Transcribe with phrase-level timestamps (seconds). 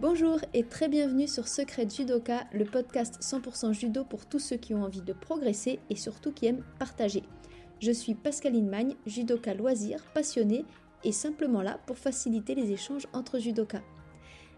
[0.00, 4.72] Bonjour et très bienvenue sur Secret Judoka, le podcast 100% judo pour tous ceux qui
[4.72, 7.22] ont envie de progresser et surtout qui aiment partager.
[7.80, 10.64] Je suis Pascaline Magne, judoka loisir, passionnée
[11.04, 13.82] et simplement là pour faciliter les échanges entre judokas.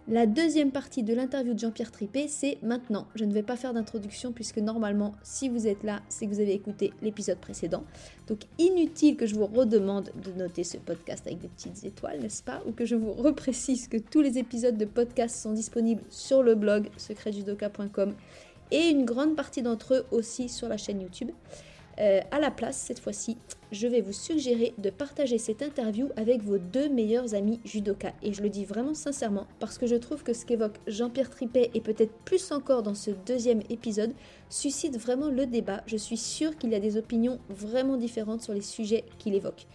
[0.08, 3.06] La deuxième partie de l'interview de Jean-Pierre Tripé, c'est maintenant.
[3.14, 6.40] Je ne vais pas faire d'introduction puisque normalement, si vous êtes là, c'est que vous
[6.40, 7.84] avez écouté l'épisode précédent.
[8.26, 12.42] Donc inutile que je vous redemande de noter ce podcast avec des petites étoiles, n'est-ce
[12.42, 12.62] pas?
[12.66, 16.56] Ou que je vous reprécise que tous les épisodes de podcast sont disponibles sur le
[16.56, 18.14] blog secretjudoka.com
[18.72, 21.30] et une grande partie d'entre eux aussi sur la chaîne YouTube.
[22.00, 23.36] Euh, à la place, cette fois-ci,
[23.70, 28.12] je vais vous suggérer de partager cette interview avec vos deux meilleurs amis judoka.
[28.22, 31.70] Et je le dis vraiment sincèrement parce que je trouve que ce qu'évoque Jean-Pierre Tripet
[31.74, 34.12] et peut-être plus encore dans ce deuxième épisode
[34.48, 35.82] suscite vraiment le débat.
[35.86, 39.66] Je suis sûre qu'il y a des opinions vraiment différentes sur les sujets qu'il évoque.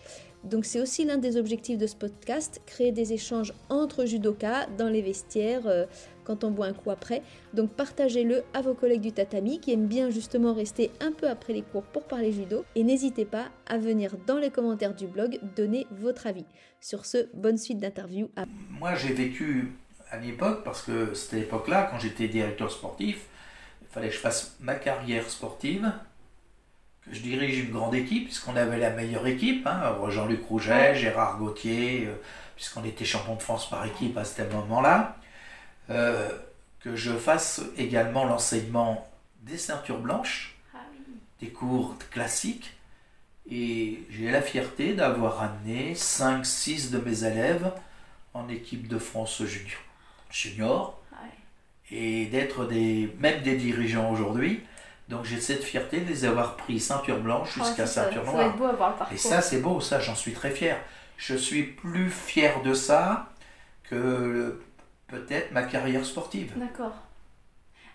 [0.44, 4.88] Donc c'est aussi l'un des objectifs de ce podcast, créer des échanges entre judokas dans
[4.88, 5.86] les vestiaires, euh,
[6.28, 7.24] quand on boit un coup après.
[7.54, 11.54] Donc partagez-le à vos collègues du tatami qui aiment bien justement rester un peu après
[11.54, 12.66] les cours pour parler judo.
[12.76, 16.46] Et n'hésitez pas à venir dans les commentaires du blog donner votre avis.
[16.82, 18.30] Sur ce, bonne suite d'interview.
[18.70, 19.72] Moi j'ai vécu
[20.12, 23.26] à l'époque, parce que c'était l'époque-là, quand j'étais directeur sportif,
[23.82, 25.92] il fallait que je fasse ma carrière sportive,
[27.02, 31.38] que je dirige une grande équipe, puisqu'on avait la meilleure équipe, hein, Jean-Luc Rouget, Gérard
[31.40, 32.16] Gauthier, euh,
[32.56, 35.18] puisqu'on était champion de France par équipe à ce moment-là.
[35.90, 36.30] Euh,
[36.80, 39.08] que je fasse également l'enseignement
[39.42, 40.80] des ceintures blanches, ah
[41.40, 42.74] des cours classiques.
[43.50, 47.72] Et j'ai la fierté d'avoir amené 5-6 de mes élèves
[48.34, 49.80] en équipe de France junior,
[50.30, 51.18] junior ah
[51.90, 54.62] et d'être des, même des dirigeants aujourd'hui.
[55.08, 58.54] Donc j'ai cette fierté de les avoir pris ceinture blanche ah, jusqu'à ceinture noire.
[59.12, 60.78] et ça c'est beau, ça j'en suis très fier.
[61.16, 63.34] Je suis plus fier de ça
[63.90, 64.60] que
[65.08, 66.54] peut-être ma carrière sportive.
[66.58, 66.94] D'accord.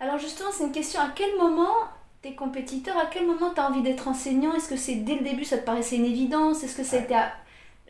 [0.00, 1.74] Alors justement, c'est une question, à quel moment
[2.22, 4.54] tes compétiteurs, à quel moment tu as envie d'être enseignant?
[4.54, 6.62] Est-ce que c'est dès le début, ça te paraissait une évidence?
[6.64, 7.32] Est-ce que c'était à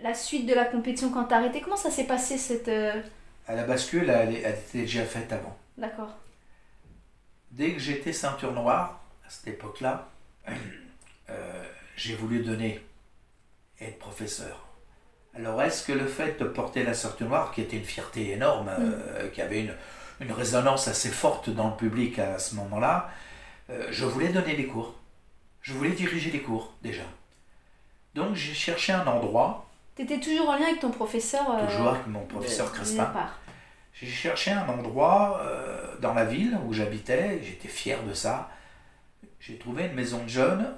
[0.02, 1.60] la suite de la compétition quand tu as arrêté?
[1.60, 2.68] Comment ça s'est passé cette...
[2.68, 3.00] Euh,
[3.46, 5.56] à la bascule, elle, elle, était déjà faite avant.
[5.76, 6.14] D'accord.
[7.50, 10.08] Dès que j'étais ceinture noire, à cette époque-là,
[11.30, 11.64] euh,
[11.96, 12.80] j'ai voulu donner,
[13.80, 14.66] être professeur.
[15.34, 18.66] Alors est-ce que le fait de porter la sorte noire, qui était une fierté énorme,
[18.66, 18.76] mm.
[18.78, 19.74] euh, qui avait une,
[20.20, 23.10] une, résonance assez forte dans le public à ce moment-là,
[23.70, 24.94] euh, je voulais donner des cours.
[25.62, 27.04] Je voulais diriger les cours déjà.
[28.14, 29.66] Donc j'ai cherché un endroit.
[29.96, 33.10] Tu étais toujours en lien avec ton professeur euh, Toujours avec mon professeur Crespin.
[33.94, 35.42] J'ai cherché un endroit
[36.00, 38.48] dans la ville où j'habitais, j'étais fier de ça.
[39.38, 40.74] J'ai trouvé une maison de jeunes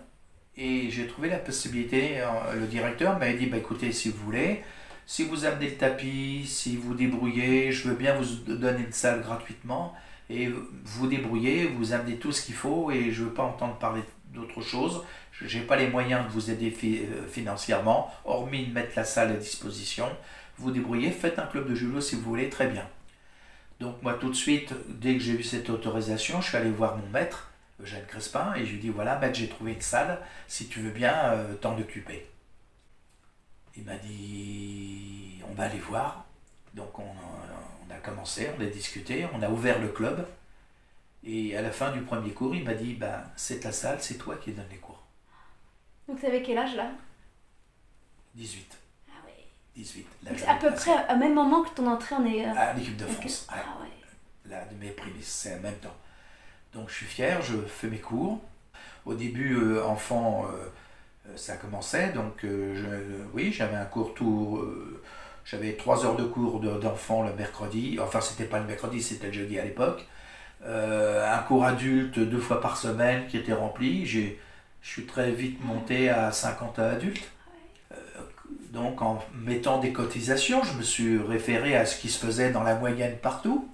[0.56, 4.62] et j'ai trouvé la possibilité, euh, le directeur m'avait dit, bah, écoutez, si vous voulez,
[5.06, 9.22] si vous amenez le tapis, si vous débrouillez, je veux bien vous donner une salle
[9.22, 9.94] gratuitement,
[10.30, 10.48] et
[10.84, 14.02] vous débrouillez, vous amenez tout ce qu'il faut, et je ne veux pas entendre parler
[14.32, 15.04] d'autre chose.
[15.32, 19.32] Je n'ai pas les moyens de vous aider euh, financièrement, hormis de mettre la salle
[19.32, 20.06] à disposition.
[20.58, 22.86] Vous débrouillez, faites un club de judo si vous voulez, très bien.
[23.80, 26.96] Donc moi tout de suite, dès que j'ai eu cette autorisation, je suis allé voir
[26.96, 30.68] mon maître, Eugène Crespin, et je lui dis voilà, maître, j'ai trouvé une salle, si
[30.68, 32.26] tu veux bien euh, t'en occuper.
[33.76, 36.24] Il m'a dit on va aller voir.
[36.74, 37.04] Donc on,
[37.90, 40.26] a commencé, on a discuté, on a ouvert le club.
[41.24, 44.18] Et à la fin du premier cours, il m'a dit ben, c'est ta salle, c'est
[44.18, 45.02] toi qui donne les cours.
[46.08, 46.90] Donc tu avais quel âge là?
[48.34, 48.78] 18.
[49.08, 49.32] Ah oui.
[49.76, 50.06] 18.
[50.22, 52.44] Donc à peu près au même moment que ton entrée en est.
[52.44, 53.46] À l'équipe de France.
[53.48, 54.50] Ah, ouais.
[54.50, 55.96] Là, de mes prémices, c'est en même temps.
[56.74, 58.40] Donc je suis fier, je fais mes cours.
[59.06, 60.56] Au début, euh, enfant, euh,
[61.28, 62.44] euh, ça commençait, donc
[63.32, 64.60] oui, j'avais un cours tout.
[65.44, 69.32] j'avais trois heures de cours d'enfant le mercredi, enfin c'était pas le mercredi, c'était le
[69.32, 70.06] jeudi à l'époque.
[70.66, 74.06] un cours adulte deux fois par semaine qui était rempli.
[74.06, 74.20] Je
[74.82, 77.30] suis très vite monté à 50 adultes.
[78.72, 82.62] donc en mettant des cotisations, je me suis référé à ce qui se faisait dans
[82.62, 83.68] la moyenne partout.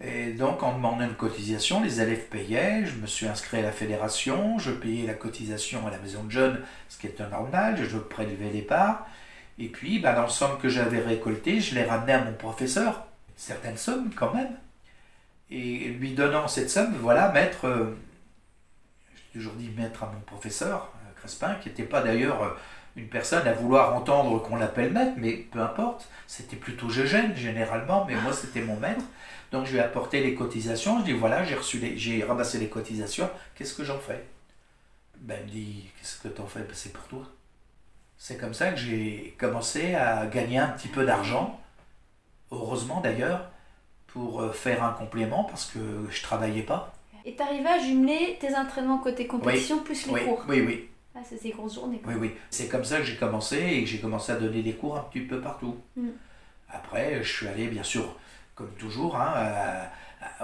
[0.00, 2.86] Et donc, en demandant une cotisation, les élèves payaient.
[2.86, 6.30] Je me suis inscrit à la fédération, je payais la cotisation à la maison de
[6.30, 9.06] jeunes, ce qui un normal, je prélevais les parts.
[9.58, 13.06] Et puis, ben, dans somme que j'avais récolté, je l'ai ramené à mon professeur,
[13.36, 14.56] certaines sommes quand même.
[15.50, 17.96] Et lui donnant cette somme, voilà, maître, euh,
[19.16, 22.50] j'ai toujours dit maître à mon professeur, euh, Crespin, qui n'était pas d'ailleurs euh,
[22.96, 27.34] une personne à vouloir entendre qu'on l'appelle maître, mais peu importe, c'était plutôt je gêne
[27.34, 29.04] généralement, mais moi c'était mon maître.
[29.52, 31.00] Donc je lui ai apporté les cotisations.
[31.00, 33.30] Je dis voilà, j'ai reçu j'ai ramassé les cotisations.
[33.54, 34.24] Qu'est-ce que j'en fais?
[35.20, 36.60] Ben il me dit qu'est-ce que t'en fais?
[36.60, 37.22] Ben, C'est pour toi.
[38.16, 41.60] C'est comme ça que j'ai commencé à gagner un petit peu d'argent.
[42.50, 43.50] Heureusement d'ailleurs,
[44.08, 45.78] pour euh, faire un complément parce que
[46.10, 46.92] je travaillais pas.
[47.24, 50.44] Et tu arrivais à jumeler tes entraînements côté compétition plus les oui, cours?
[50.48, 50.88] Oui, oui.
[51.14, 52.00] Ah, c'est ces grosses journées.
[52.06, 52.34] Oui, oui.
[52.50, 55.02] C'est comme ça que j'ai commencé et que j'ai commencé à donner des cours un
[55.02, 55.76] petit peu partout.
[55.96, 56.08] Mm.
[56.70, 58.14] Après, je suis allé, bien sûr,
[58.58, 59.32] comme toujours, hein,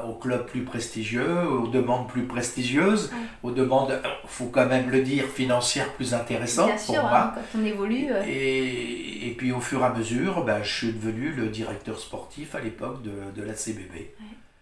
[0.04, 3.10] au club plus prestigieux, aux demandes plus prestigieuses,
[3.42, 7.32] aux demandes, faut quand même le dire, financières plus intéressantes bien sûr, pour hein, moi.
[7.34, 8.06] quand on évolue.
[8.10, 11.98] euh, Et, et puis au fur et à mesure, ben, je suis devenu le directeur
[11.98, 14.14] sportif à l'époque de, de la CBB.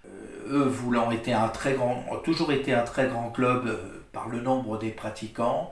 [0.06, 0.08] Euh,
[0.50, 3.76] eux voulant été un très grand, ont toujours été un très grand club euh,
[4.12, 5.70] par le nombre des pratiquants,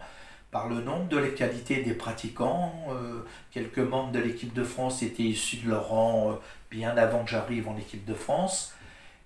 [0.50, 2.73] par le nombre de qualités des pratiquants.
[2.91, 3.20] Euh,
[3.50, 6.35] quelques membres de l'équipe de France étaient issus de leur rang euh,
[6.70, 8.75] bien avant que j'arrive en équipe de France.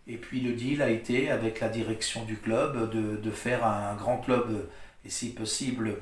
[0.07, 3.95] Et puis le deal a été avec la direction du club de, de faire un
[3.95, 4.69] grand club
[5.05, 5.97] et si possible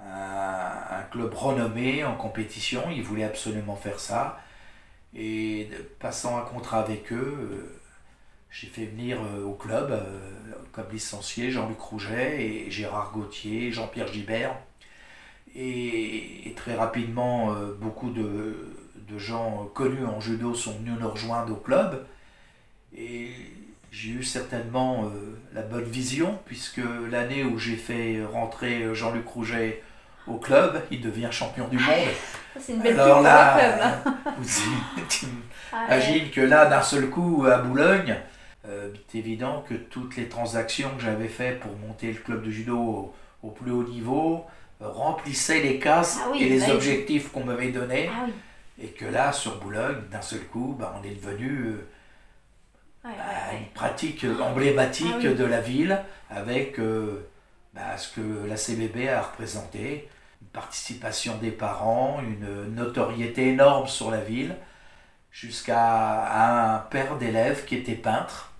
[0.00, 2.82] un, club renommé en compétition.
[2.90, 4.40] Ils voulaient absolument faire ça.
[5.14, 5.68] Et
[5.98, 7.80] passant un contrat avec eux, euh,
[8.52, 10.02] j'ai fait venir euh, au club euh,
[10.72, 14.54] comme licencié Jean-Luc Rouget et Gérard Gauthier, Jean-Pierre Gibert.
[15.54, 18.74] Et, et très rapidement, euh, beaucoup de,
[19.08, 22.04] de gens connus en judo sont venus nous rejoindre au club.
[22.96, 23.30] Et
[23.90, 25.10] j'ai eu certainement
[25.54, 29.82] la bonne vision, puisque l'année où j'ai fait rentrer Jean-Luc Rouget
[30.26, 32.08] au club, il devient champion du monde.
[32.60, 33.24] c'est une belle Alors le club.
[33.24, 34.14] là, hein.
[34.38, 35.28] vous
[35.72, 35.98] Ah,
[36.34, 38.18] que là, d'un seul coup, à Boulogne,
[39.08, 42.78] c'est évident que toutes les transactions que j'avais faites pour monter le club de judo
[42.78, 44.44] au, au plus haut niveau
[44.80, 46.72] euh, remplissaient les cases Ah oui, et les bah oui.
[46.72, 48.08] objectifs qu'on m'avait donnés.
[48.12, 48.32] Ah oui.
[48.82, 51.88] Et que là, sur Boulogne, d'un seul coup, bah, on est devenu euh,
[53.04, 53.10] bah,
[53.58, 56.00] une pratique emblématique Ah de la ville
[56.30, 57.26] avec euh,
[57.74, 60.08] bah, ce que la CBB a représenté,
[60.40, 64.56] une participation des parents, une notoriété énorme sur la ville,
[65.30, 68.51] jusqu'à un père d'élève qui était peintre,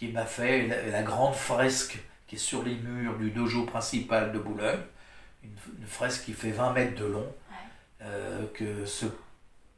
[0.00, 4.32] qui m'a fait la, la grande fresque qui est sur les murs du dojo principal
[4.32, 4.80] de Boulogne,
[5.44, 7.30] une, une fresque qui fait 20 mètres de long,
[8.00, 9.04] euh, que ce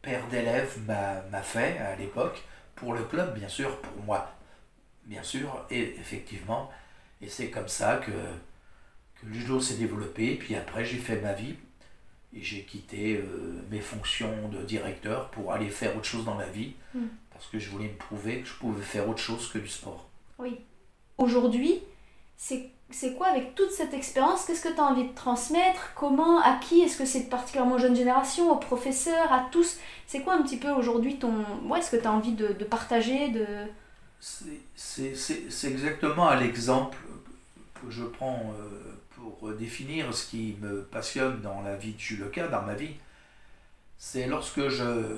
[0.00, 2.40] père d'élève m'a fait à l'époque,
[2.76, 4.32] pour le club bien sûr, pour moi
[5.06, 6.70] bien sûr, et effectivement,
[7.20, 11.32] et c'est comme ça que, que le judo s'est développé, puis après j'ai fait ma
[11.32, 11.56] vie,
[12.32, 16.46] et j'ai quitté euh, mes fonctions de directeur pour aller faire autre chose dans la
[16.46, 17.06] vie, Mm.
[17.32, 20.10] parce que je voulais me prouver que je pouvais faire autre chose que du sport.
[20.38, 20.60] Oui.
[21.18, 21.80] Aujourd'hui,
[22.36, 24.44] c'est quoi avec toute cette expérience?
[24.44, 25.92] Qu'est-ce que tu as envie de transmettre?
[25.94, 26.40] Comment?
[26.40, 26.80] À qui?
[26.80, 29.32] Est-ce que c'est particulièrement aux jeunes générations Aux professeurs?
[29.32, 29.78] À tous?
[30.06, 31.32] C'est quoi un petit peu aujourd'hui ton...
[31.68, 33.46] Ouais, est-ce que tu as envie de, partager de...
[34.20, 36.98] C'est- exactement l'exemple
[37.74, 42.48] que je prends euh, pour définir ce qui me passionne dans la vie de judoka,
[42.48, 42.94] dans ma vie.
[43.98, 45.16] C'est lorsque je.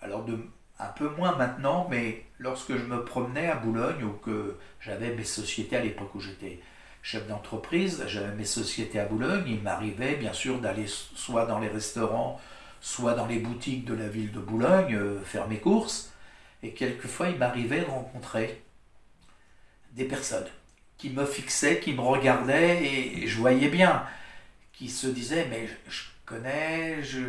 [0.00, 0.38] Alors, de,
[0.78, 5.24] un peu moins maintenant, mais lorsque je me promenais à Boulogne ou que j'avais mes
[5.24, 6.60] sociétés à l'époque où j'étais
[7.02, 11.68] chef d'entreprise, j'avais mes sociétés à Boulogne, il m'arrivait bien sûr d'aller soit dans les
[11.68, 12.40] restaurants,
[12.80, 16.12] soit dans les boutiques de la ville de Boulogne, euh, faire mes courses.
[16.62, 18.62] Et quelquefois, il m'arrivait de rencontrer
[19.92, 20.46] des personnes
[20.98, 24.04] qui me fixaient, qui me regardaient, et je voyais bien,
[24.72, 27.20] qui se disaient, mais je, connais, je...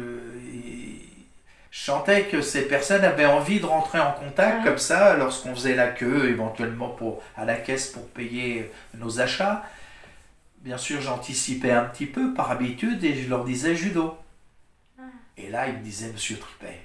[1.77, 4.63] je sentais que ces personnes avaient envie de rentrer en contact Ouais.
[4.63, 9.63] comme ça lorsqu'on faisait la queue éventuellement pour, à la caisse pour payer nos achats.
[10.61, 14.17] Bien sûr, j'anticipais un petit peu par habitude et je leur disais judo.
[14.97, 15.03] Ah.
[15.37, 16.81] Et là, ils me disaient Monsieur Tripet.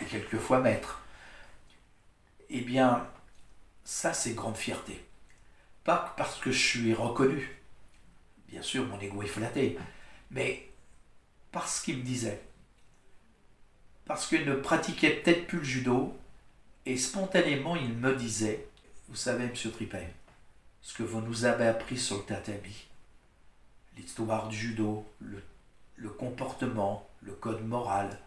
[0.00, 1.02] Et quelquefois maître.
[2.48, 3.06] Eh bien,
[3.84, 5.04] ça, c'est grande fierté.
[5.84, 7.60] Pas parce que je suis reconnu.
[8.48, 9.78] Bien sûr, mon ego est flatté.
[10.30, 10.66] Mais
[11.52, 12.40] parce qu'il me disait.
[14.06, 16.16] Parce qu'il ne pratiquait peut-être plus le judo.
[16.86, 18.66] Et spontanément, il me disait
[19.08, 20.12] Vous savez, monsieur Tripet,
[20.82, 22.86] ce que vous nous avez appris sur le tatami,
[23.96, 25.42] l'histoire du judo, le,
[25.96, 28.18] le comportement, le code moral,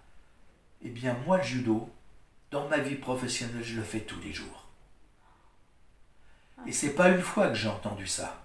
[0.81, 1.89] eh bien, moi, le judo,
[2.49, 4.67] dans ma vie professionnelle, je le fais tous les jours.
[6.65, 8.43] Et c'est pas une fois que j'ai entendu ça.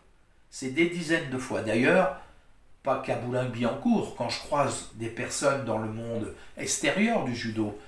[0.50, 1.62] C'est des dizaines de fois.
[1.62, 2.20] D'ailleurs,
[2.82, 7.78] pas qu'à Boulogne-Billancourt, quand je croise des personnes dans le monde extérieur du judo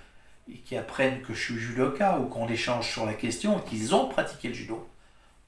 [0.49, 4.09] et qui apprennent que je suis judoka ou qu'on échange sur la question, qu'ils ont
[4.09, 4.89] pratiqué le judo,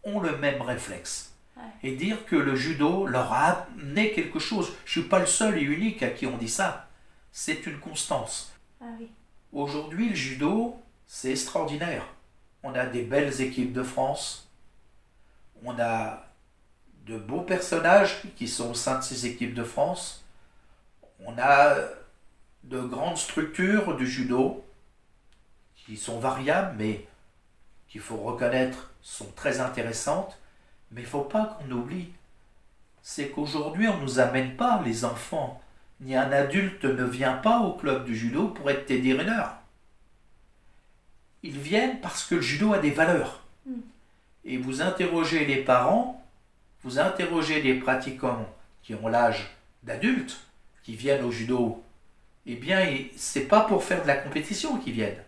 [0.05, 1.35] ont le même réflexe.
[1.57, 1.63] Ouais.
[1.83, 4.73] Et dire que le judo leur a amené quelque chose.
[4.85, 6.89] Je suis pas le seul et unique à qui on dit ça.
[7.31, 8.53] C'est une constance.
[8.81, 9.09] Ah oui.
[9.53, 10.77] Aujourd'hui, le judo,
[11.07, 12.07] c'est extraordinaire.
[12.63, 14.51] On a des belles équipes de France.
[15.63, 16.26] On a
[17.07, 20.25] de beaux personnages qui sont au sein de ces équipes de France.
[21.25, 21.77] On a
[22.65, 24.65] de grandes structures du judo
[25.75, 27.07] qui sont variables, mais
[27.89, 30.37] qu'il faut reconnaître sont très intéressantes,
[30.91, 32.09] mais il ne faut pas qu'on oublie,
[33.03, 35.63] c'est qu'aujourd'hui on ne nous amène pas les enfants,
[36.01, 39.45] ni un adulte ne vient pas au club du judo pour être Teddy Riner.
[41.45, 43.45] Ils viennent parce que le judo a des valeurs.
[43.65, 43.75] Mm.
[44.45, 46.26] Et vous interrogez les parents,
[46.87, 48.49] vous interrogez les pratiquants
[48.85, 50.39] qui ont l'âge d'adultes,
[50.85, 51.83] qui viennent au judo,
[52.47, 55.21] eh bien, c'est pas pour faire de la compétition qu'ils viennent.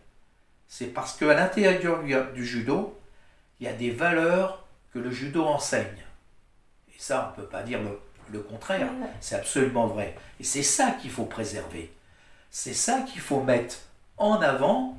[0.68, 2.96] C'est parce qu'à l'intérieur du judo,
[3.58, 6.04] il y a des valeurs que le judo enseigne.
[6.94, 7.98] Et ça, on ne peut pas dire le,
[8.30, 8.90] le contraire.
[9.20, 10.14] C'est absolument vrai.
[10.38, 11.92] Et c'est ça qu'il faut préserver.
[12.50, 13.78] C'est ça qu'il faut mettre
[14.16, 14.96] en avant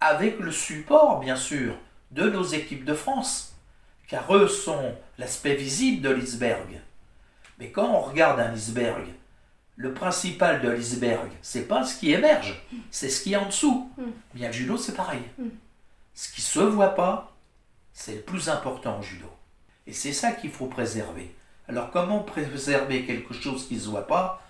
[0.00, 1.78] avec le support, bien sûr,
[2.10, 3.53] de nos équipes de France.
[4.08, 6.80] Car eux sont l'aspect visible de l'iceberg.
[7.58, 9.06] Mais quand on regarde un iceberg,
[9.76, 13.90] le principal de l'iceberg, c'est pas ce qui émerge, c'est ce qui est en dessous.
[13.96, 14.02] Mm.
[14.34, 15.22] Bien le judo, c'est pareil.
[15.38, 15.48] Mm.
[16.14, 17.34] Ce qui se voit pas,
[17.92, 19.30] c'est le plus important au judo.
[19.86, 21.34] Et c'est ça qu'il faut préserver.
[21.68, 24.42] Alors comment préserver quelque chose qui ne se voit pas?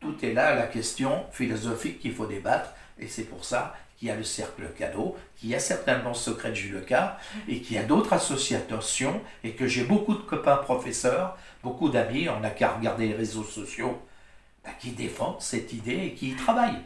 [0.00, 2.70] Tout est là la question philosophique qu'il faut débattre.
[2.98, 6.48] Et c'est pour ça qu'il y a le cercle cadeau, qu'il y a certainement secret
[6.48, 11.38] de judoka, et qu'il y a d'autres associations, et que j'ai beaucoup de copains professeurs,
[11.62, 13.96] beaucoup d'amis, on n'a qu'à regarder les réseaux sociaux,
[14.64, 16.82] bah, qui défendent cette idée et qui y travaillent.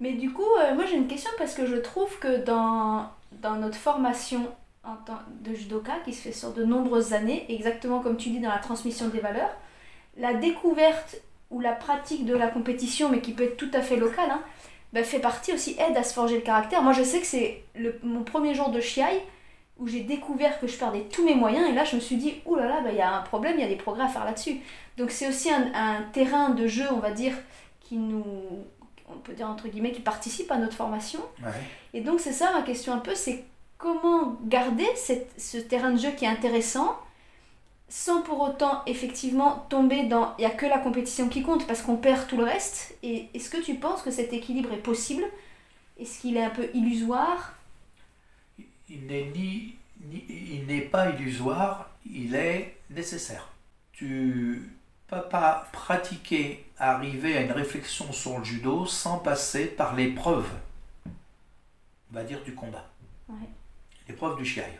[0.00, 3.10] Mais du coup, euh, moi j'ai une question parce que je trouve que dans,
[3.42, 4.50] dans notre formation
[5.42, 8.58] de judoka, qui se fait sur de nombreuses années, exactement comme tu dis dans la
[8.60, 9.54] transmission des valeurs,
[10.16, 11.16] la découverte
[11.50, 14.42] ou la pratique de la compétition, mais qui peut être tout à fait locale, hein,
[14.92, 16.82] bah, fait partie aussi, aide à se forger le caractère.
[16.82, 17.64] Moi je sais que c'est
[18.02, 19.20] mon premier jour de chiaï
[19.78, 22.34] où j'ai découvert que je perdais tous mes moyens et là je me suis dit,
[22.44, 24.08] oulala, là là, bah, il y a un problème, il y a des progrès à
[24.08, 24.60] faire là-dessus.
[24.96, 27.34] Donc c'est aussi un, terrain de jeu, on va dire,
[27.80, 28.24] qui nous,
[29.08, 31.20] on peut dire entre guillemets, qui participe à notre formation.
[31.94, 33.44] Et donc c'est ça ma question un peu, c'est
[33.78, 36.96] comment garder ce terrain de jeu qui est intéressant
[37.92, 41.82] sans pour autant effectivement tomber dans il n'y a que la compétition qui compte parce
[41.82, 42.96] qu'on perd tout le reste.
[43.02, 45.22] Et est-ce que tu penses que cet équilibre est possible?
[46.00, 47.52] Est-ce qu'il est un peu illusoire?
[48.88, 49.74] Il n'est ni,
[50.06, 53.50] ni, il n'est pas illusoire, il est nécessaire.
[53.92, 54.70] Tu
[55.06, 60.48] pas pratiquer, arriver à une réflexion sur le judo sans passer par l'épreuve,
[61.04, 62.88] on va dire, du combat.
[64.08, 64.78] L'épreuve du chiaï.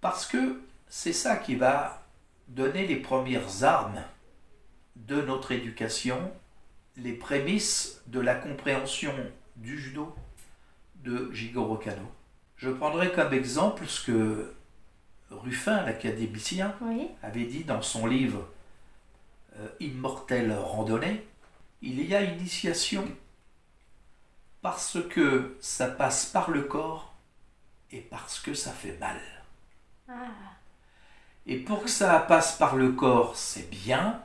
[0.00, 2.02] Parce que c'est ça qui va
[2.48, 4.02] donner les premières armes
[4.96, 6.32] de notre éducation,
[6.96, 9.14] les prémices de la compréhension
[9.56, 10.14] du judo
[10.96, 12.10] de Jigoro Kano.
[12.56, 14.54] Je prendrai comme exemple ce que
[15.30, 16.74] Ruffin, l'académicien,
[17.22, 18.48] avait dit dans son livre
[19.56, 21.26] euh, immortelle randonnée,
[21.82, 23.06] il y a initiation
[24.62, 27.14] parce que ça passe par le corps
[27.92, 29.20] et parce que ça fait mal.
[30.08, 30.57] Ah.
[31.48, 34.22] Et pour que ça passe par le corps, c'est bien,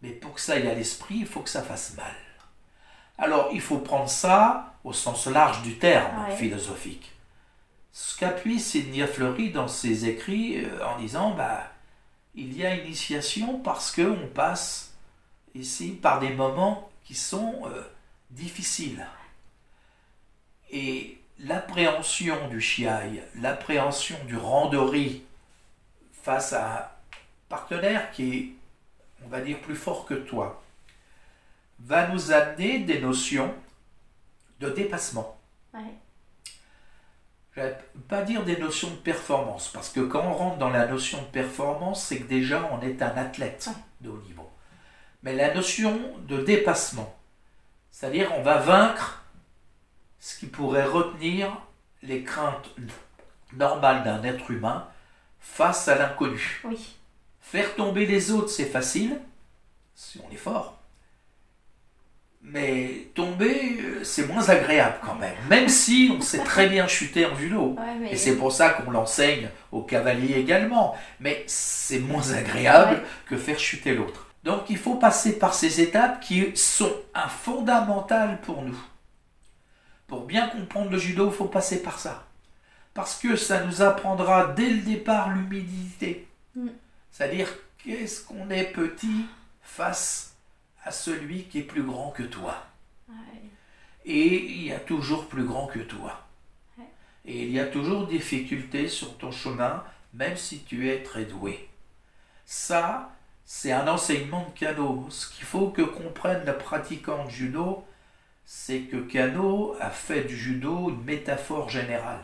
[0.00, 2.14] mais pour que ça aille à l'esprit, il faut que ça fasse mal.
[3.18, 7.12] Alors, il faut prendre ça au sens large du terme philosophique.
[7.92, 11.64] Ce qu'appuie Sidney Fleury dans ses écrits euh, en disant, bah,
[12.34, 14.94] il y a initiation parce qu'on passe
[15.54, 17.82] ici par des moments qui sont euh,
[18.30, 19.06] difficiles.
[20.70, 25.24] Et l'appréhension du chiaï, l'appréhension du randori
[26.22, 26.88] face à un
[27.48, 28.48] partenaire qui est,
[29.24, 30.62] on va dire, plus fort que toi,
[31.80, 33.54] va nous amener des notions
[34.60, 35.38] de dépassement.
[37.52, 37.76] Je vais
[38.08, 41.26] pas dire des notions de performance, parce que quand on rentre dans la notion de
[41.26, 43.68] performance, c'est que déjà on est un athlète
[44.00, 44.48] de haut niveau.
[45.22, 47.14] Mais la notion de dépassement,
[47.90, 49.24] c'est-à-dire on va vaincre
[50.20, 51.50] ce qui pourrait retenir
[52.02, 52.70] les craintes
[53.52, 54.88] normales d'un être humain
[55.40, 56.62] face à l'inconnu.
[57.40, 59.20] Faire tomber les autres, c'est facile,
[59.94, 60.80] si on est fort.
[62.42, 65.34] Mais tomber, euh, c'est moins agréable quand même.
[65.50, 67.76] Même si on sait très bien chuter en judo.
[68.10, 70.96] Et c'est pour ça qu'on l'enseigne aux cavaliers également.
[71.20, 74.26] Mais c'est moins agréable que faire chuter l'autre.
[74.42, 78.78] Donc il faut passer par ces étapes qui sont un fondamental pour nous.
[80.06, 82.26] Pour bien comprendre le judo, il faut passer par ça.
[82.94, 86.26] Parce que ça nous apprendra dès le départ l'humilité.
[86.54, 86.68] Mm.
[87.10, 89.26] C'est-à-dire qu'est-ce qu'on est petit
[89.62, 90.36] face
[90.84, 92.66] à celui qui est plus grand que toi.
[94.04, 96.26] Et il y a toujours plus grand que toi.
[97.26, 101.26] Et il y a toujours des difficultés sur ton chemin, même si tu es très
[101.26, 101.68] doué.
[102.46, 105.06] Ça, c'est un enseignement de Kano.
[105.10, 107.84] Ce qu'il faut que comprenne le pratiquant de judo,
[108.46, 112.22] c'est que Kano a fait du judo une métaphore générale.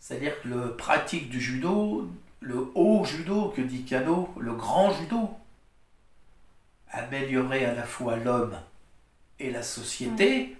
[0.00, 2.08] C'est-à-dire que le pratique du judo,
[2.40, 5.30] le haut judo que dit Kano, le grand judo,
[6.90, 8.58] améliorer à la fois l'homme
[9.38, 10.56] et la société,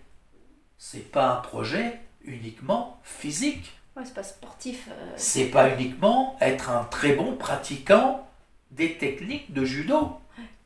[0.76, 3.72] c'est pas un projet uniquement physique.
[3.96, 4.88] Ouais, c'est pas sportif.
[4.90, 8.28] euh, C'est pas uniquement être un très bon pratiquant
[8.70, 10.18] des techniques de judo.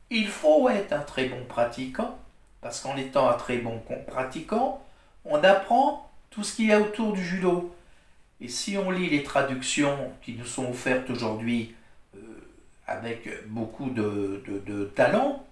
[0.09, 2.17] Il faut être un très bon pratiquant,
[2.61, 4.83] parce qu'en étant un très bon pratiquant,
[5.25, 7.73] on apprend tout ce qu'il y a autour du judo.
[8.41, 11.75] Et si on lit les traductions qui nous sont offertes aujourd'hui
[12.15, 12.19] euh,
[12.87, 15.45] avec beaucoup de, de- de talent,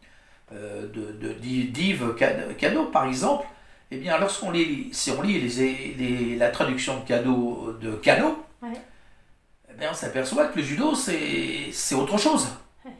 [0.51, 2.15] euh, de, de- d'Yves
[2.57, 3.47] Cano par exemple,
[3.91, 8.43] eh bien lorsqu'on lit, si on lit les, les- la traduction de Cano, de Cano
[8.61, 8.73] Ouais.
[9.69, 12.47] eh bien, on s'aperçoit que le judo, c'est, c'est autre chose.
[12.85, 12.91] Ouais.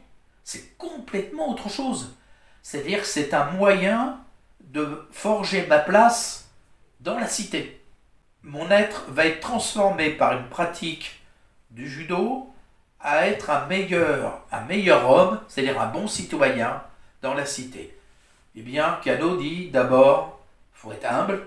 [0.42, 2.16] C'est complètement autre chose.
[2.62, 4.18] C'est-à-dire que c'est un moyen
[4.64, 6.48] de forger ma place
[7.00, 7.81] dans la cité.
[8.44, 11.22] Mon être va être transformé par une pratique
[11.70, 12.52] du judo
[12.98, 16.82] à être un meilleur, un meilleur homme, c'est-à-dire un bon citoyen
[17.20, 17.96] dans la cité.
[18.56, 20.40] Eh bien, Cano dit d'abord,
[20.74, 21.46] il faut être humble,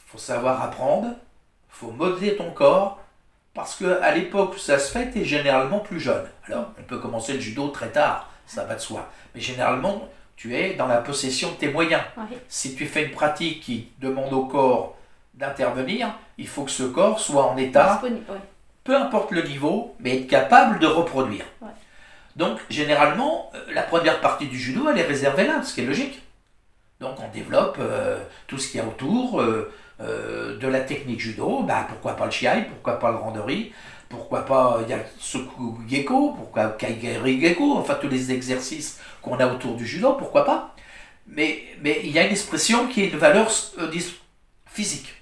[0.00, 3.00] il faut savoir apprendre, il faut modeler ton corps,
[3.54, 6.26] parce que à l'époque où ça se fait, tu es généralement plus jeune.
[6.46, 9.08] Alors, on peut commencer le judo très tard, ça va de soi.
[9.34, 12.02] Mais généralement, tu es dans la possession de tes moyens.
[12.48, 14.95] Si tu fais une pratique qui demande au corps
[15.36, 18.02] d'intervenir, il faut que ce corps soit en état
[18.86, 21.44] peu importe le niveau, mais être capable de reproduire.
[21.60, 21.68] Ouais.
[22.36, 25.86] Donc, généralement, euh, la première partie du judo, elle est réservée là, ce qui est
[25.86, 26.22] logique.
[27.00, 31.20] Donc, on développe euh, tout ce qu'il y a autour euh, euh, de la technique
[31.20, 31.62] judo.
[31.62, 33.72] Bah, pourquoi pas le shiai, pourquoi pas le randori,
[34.08, 39.00] pourquoi pas il y a le soku gecko, pourquoi kaigeri gecko, enfin tous les exercices
[39.20, 40.74] qu'on a autour du judo, pourquoi pas.
[41.26, 43.50] Mais, mais il y a une expression qui est une valeur
[44.66, 45.15] physique.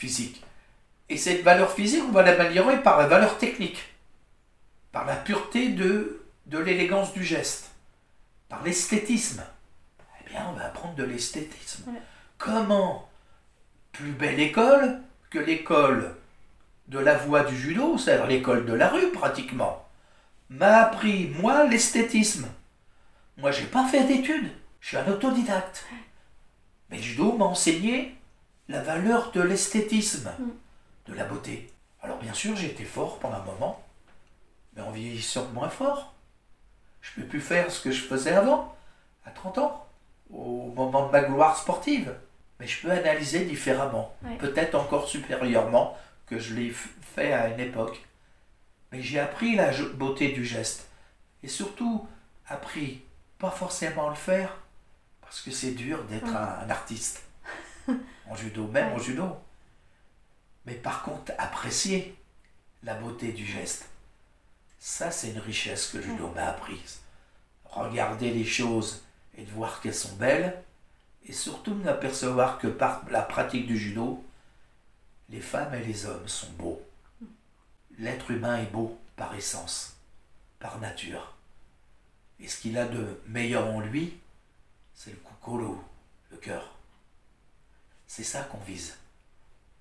[0.00, 0.42] Physique.
[1.10, 3.84] Et cette valeur physique, on va l'améliorer par la valeur technique,
[4.92, 7.72] par la pureté de, de l'élégance du geste,
[8.48, 9.44] par l'esthétisme.
[10.18, 11.90] Eh bien, on va apprendre de l'esthétisme.
[11.90, 12.00] Ouais.
[12.38, 13.10] Comment
[13.92, 16.16] plus belle école que l'école
[16.88, 19.86] de la voie du judo, c'est-à-dire l'école de la rue pratiquement,
[20.48, 22.48] m'a appris, moi, l'esthétisme.
[23.36, 25.84] Moi, j'ai pas fait d'études, je suis un autodidacte.
[26.88, 28.16] Mais le judo m'a enseigné
[28.70, 30.30] la valeur de l'esthétisme
[31.06, 31.70] de la beauté.
[32.02, 33.82] Alors bien sûr, j'ai été fort pendant un moment,
[34.74, 36.14] mais en vieillissant moins fort.
[37.00, 38.76] Je ne peux plus faire ce que je faisais avant,
[39.26, 39.86] à 30 ans,
[40.32, 42.14] au moment de ma gloire sportive.
[42.60, 44.36] Mais je peux analyser différemment, Ouais.
[44.36, 48.04] peut-être encore supérieurement que je l'ai fait à une époque.
[48.92, 50.88] Mais j'ai appris la beauté du geste.
[51.42, 52.06] Et surtout,
[52.46, 53.02] appris
[53.38, 54.54] pas forcément à le faire,
[55.22, 56.36] parce que c'est dur d'être Ouais.
[56.36, 57.24] un, un artiste.
[58.28, 59.36] En judo, même au judo.
[60.66, 62.16] Mais par contre, apprécier
[62.82, 63.88] la beauté du geste.
[64.78, 67.00] Ça, c'est une richesse que le judo m'a apprise.
[67.64, 69.04] Regarder les choses
[69.36, 70.62] et de voir qu'elles sont belles,
[71.26, 74.24] et surtout de m'apercevoir que par la pratique du judo,
[75.28, 76.82] les femmes et les hommes sont beaux.
[77.98, 79.96] L'être humain est beau par essence,
[80.58, 81.34] par nature.
[82.40, 84.18] Et ce qu'il a de meilleur en lui,
[84.94, 85.82] c'est le kukolo,
[86.30, 86.74] le cœur.
[88.12, 88.98] C'est ça qu'on vise.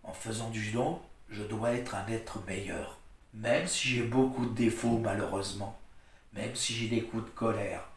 [0.03, 2.99] En faisant du judo, je dois être un être meilleur.
[3.33, 5.79] Même si j'ai beaucoup de défauts, malheureusement.
[6.33, 7.89] Même si j'ai des coups de colère.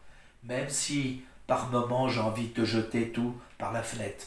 [0.43, 4.25] Même si, par moments, j'ai envie de jeter tout par la fenêtre.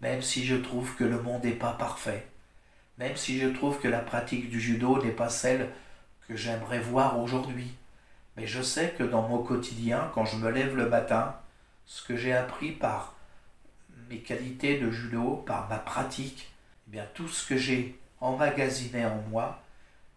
[0.00, 2.28] Même si je trouve que le monde n'est pas parfait.
[2.98, 5.70] Même si je trouve que la pratique du judo n'est pas celle
[6.28, 7.74] que j'aimerais voir aujourd'hui.
[8.36, 11.34] Mais je sais que dans mon quotidien, quand je me lève le matin,
[11.84, 13.17] ce que j'ai appris par
[14.08, 16.50] mes qualités de judo, par ma pratique,
[16.86, 19.62] eh bien tout ce que j'ai emmagasiné en moi,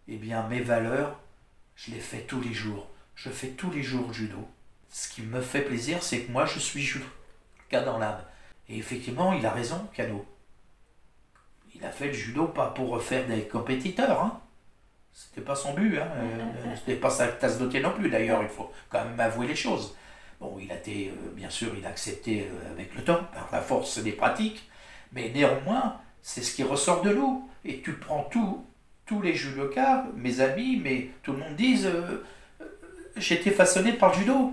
[0.08, 1.18] eh bien mes valeurs,
[1.76, 2.88] je les fais tous les jours.
[3.14, 4.48] Je fais tous les jours judo.
[4.88, 8.22] Ce qui me fait plaisir, c'est que moi je suis judoka dans l'âme.
[8.68, 10.24] Et effectivement, il a raison, Cano.
[11.74, 14.40] Il a fait le judo pas pour refaire des compétiteurs, hein.
[15.12, 16.08] C'était pas son but, hein.
[16.16, 19.46] Euh, C'était pas sa tasse de thé non plus, d'ailleurs, il faut quand même avouer
[19.46, 19.94] les choses.
[20.42, 23.48] Bon, il a été, euh, bien sûr, il a accepté euh, avec le temps, par
[23.52, 24.68] la force des pratiques,
[25.12, 27.48] mais néanmoins, c'est ce qui ressort de nous.
[27.64, 28.66] Et tu prends tout,
[29.06, 32.24] tous les judokas, mes amis, mais tout le monde dit euh,
[32.60, 32.64] euh,
[33.16, 34.52] j'ai été façonné par le judo.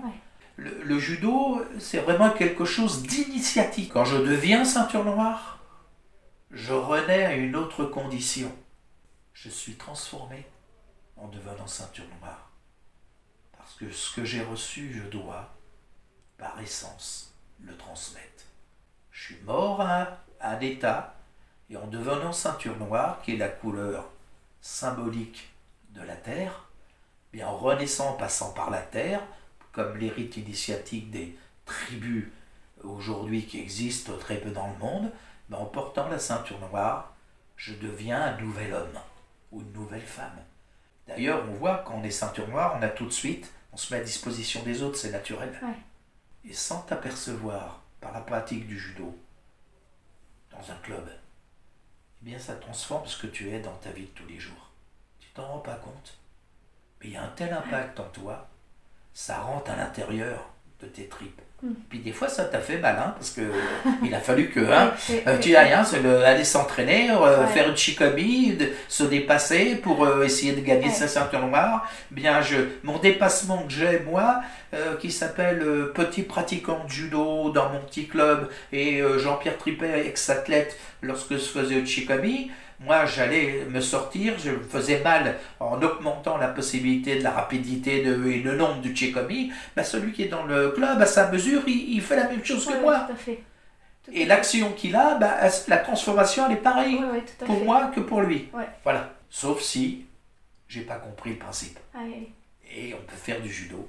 [0.54, 3.90] Le, le judo, c'est vraiment quelque chose d'initiatique.
[3.92, 5.58] Quand je deviens ceinture noire,
[6.52, 8.52] je renais à une autre condition.
[9.32, 10.46] Je suis transformé
[11.16, 12.52] en devenant ceinture noire.
[13.58, 15.56] Parce que ce que j'ai reçu, je dois,
[16.40, 18.44] par essence, le transmettre.
[19.12, 21.14] Je suis mort à un état,
[21.68, 24.08] et en devenant ceinture noire, qui est la couleur
[24.60, 25.52] symbolique
[25.90, 26.66] de la terre,
[27.32, 29.20] bien en renaissant, passant par la terre,
[29.72, 32.28] comme les rites initiatiques des tribus
[32.82, 35.12] aujourd'hui qui existent très peu dans le monde,
[35.52, 37.12] en portant la ceinture noire,
[37.56, 38.98] je deviens un nouvel homme
[39.52, 40.38] ou une nouvelle femme.
[41.06, 43.92] D'ailleurs, on voit quand on est ceinture noire, on a tout de suite, on se
[43.92, 45.52] met à disposition des autres, c'est naturel.
[46.44, 49.16] Et sans t'apercevoir par la pratique du judo,
[50.50, 54.10] dans un club, eh bien ça transforme ce que tu es dans ta vie de
[54.10, 54.70] tous les jours.
[55.20, 56.18] Tu t'en rends pas compte.
[57.00, 58.48] Mais il y a un tel impact en toi,
[59.14, 60.50] ça rentre à l'intérieur
[60.80, 61.42] de tes tripes.
[61.62, 61.74] Hmm.
[61.90, 63.42] Puis des fois, ça t'a fait mal, hein, parce que
[64.02, 64.92] il a fallu que hein,
[65.26, 65.84] euh, tu ailles hein,
[66.24, 68.56] aller s'entraîner, euh, faire une chicobi,
[68.88, 71.86] se dépasser pour euh, essayer de gagner sa ceinture noire.
[72.10, 74.40] Bien, je, mon dépassement que j'ai, moi,
[75.00, 81.32] qui s'appelle Petit pratiquant de judo dans mon petit club, et Jean-Pierre Trippet, ex-athlète, lorsque
[81.32, 86.48] je faisais le chicobi, moi, j'allais me sortir, je me faisais mal en augmentant la
[86.48, 89.52] possibilité de la rapidité de, et le nombre du Tchékomi.
[89.76, 92.64] Ben, celui qui est dans le club, à sa mesure, il, fait la même chose
[92.64, 93.06] que moi.
[94.10, 95.30] et l'action qu'il a, ben,
[95.68, 97.00] la transformation, elle est pareille
[97.44, 98.48] pour moi que pour lui.
[98.82, 99.12] Voilà.
[99.28, 100.06] Sauf si
[100.66, 101.78] j'ai pas compris le principe.
[102.74, 103.88] Et on peut faire du judo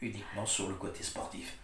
[0.00, 1.54] uniquement sur le côté sportif.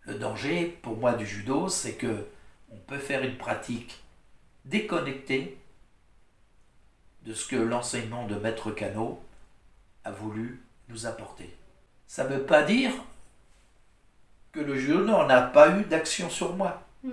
[0.00, 2.26] Le danger pour moi du judo, c'est que
[2.70, 4.02] on peut faire une pratique
[4.64, 5.57] déconnectée
[7.22, 9.22] de ce que l'enseignement de Maître Cano
[10.04, 11.54] a voulu nous apporter.
[12.06, 12.92] Ça ne veut pas dire
[14.52, 16.82] que le judo n'a pas eu d'action sur moi.
[17.04, 17.12] Mm.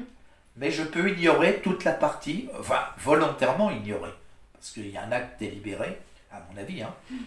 [0.58, 4.14] Mais je peux ignorer toute la partie, enfin volontairement ignorer,
[4.54, 6.00] parce qu'il y a un acte délibéré,
[6.32, 7.18] à mon avis, hein, mm.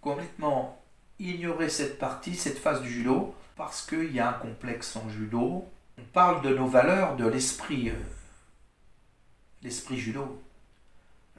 [0.00, 0.80] complètement
[1.18, 5.68] ignorer cette partie, cette phase du judo, parce qu'il y a un complexe en judo.
[5.98, 7.94] On parle de nos valeurs, de l'esprit, euh,
[9.62, 10.42] l'esprit judo.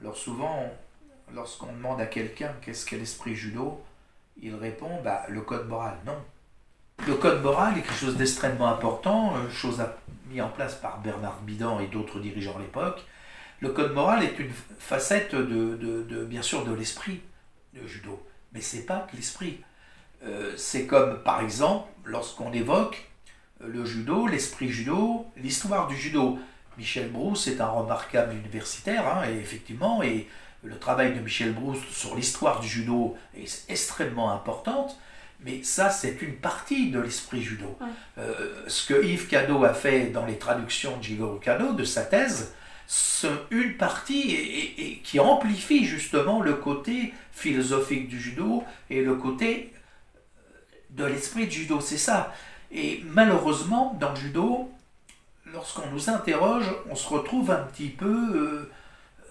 [0.00, 0.70] Alors souvent,
[1.32, 3.82] lorsqu'on demande à quelqu'un qu'est-ce qu'est l'esprit judo,
[4.40, 5.96] il répond bah, le code moral.
[6.06, 6.16] Non.
[7.06, 9.82] Le code moral est quelque chose d'extrêmement important, euh, chose
[10.28, 13.04] mise en place par Bernard Bidan et d'autres dirigeants à l'époque.
[13.60, 17.20] Le code moral est une facette de, bien sûr de l'esprit
[17.72, 18.20] de judo,
[18.52, 19.60] mais c'est pas que l'esprit.
[20.24, 23.10] Euh, c'est comme par exemple lorsqu'on évoque
[23.60, 26.38] le judo, l'esprit judo, l'histoire du judo.
[26.78, 30.28] Michel Brousse est un remarquable universitaire, hein, et effectivement, et
[30.62, 34.98] le travail de Michel Brousse sur l'histoire du judo est extrêmement importante,
[35.44, 37.76] mais ça, c'est une partie de l'esprit judo.
[38.18, 42.02] Euh, ce que Yves Cadeau a fait dans les traductions de Jigoro Kano, de sa
[42.02, 42.54] thèse,
[42.86, 49.72] c'est une partie et, qui amplifie justement le côté philosophique du judo et le côté
[50.90, 51.80] de l'esprit du judo.
[51.80, 52.32] C'est ça.
[52.70, 54.70] Et malheureusement, dans le judo,
[55.54, 58.72] lorsqu'on nous interroge, on se retrouve un petit peu, euh,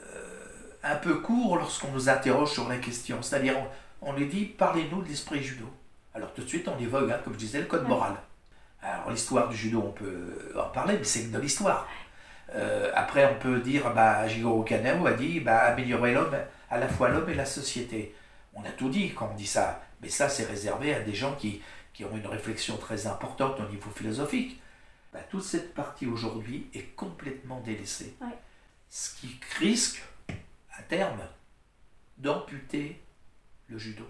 [0.02, 3.22] euh, un peu court lorsqu'on nous interroge sur la question.
[3.22, 3.56] C'est-à-dire,
[4.02, 5.66] on, nous dit, parlez-nous de l'esprit judo.
[6.16, 8.14] Alors tout de suite, on évoque, hein, comme je disais, le code moral.
[8.82, 11.88] Alors l'histoire du judo, on peut en parler, mais c'est de l'histoire.
[12.56, 16.36] Euh, après, on peut dire, bah, Jigoro Kanao a dit, bah, améliorer l'homme,
[16.70, 18.16] à la fois l'homme et la société.
[18.54, 21.34] On a tout dit quand on dit ça, mais ça, c'est réservé à des gens
[21.36, 21.62] qui,
[21.94, 24.62] qui ont une réflexion très importante au niveau philosophique.
[25.14, 28.16] Bah, toute cette partie aujourd'hui est complètement délaissée.
[28.90, 30.02] Ce qui risque,
[30.78, 31.22] à terme,
[32.18, 33.00] d'amputer
[33.68, 34.04] le judo.